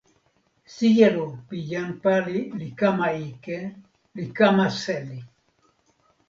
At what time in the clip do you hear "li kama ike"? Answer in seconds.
2.59-3.59